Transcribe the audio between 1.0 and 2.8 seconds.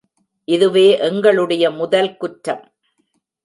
எங்களுடைய முதல் குற்றம்.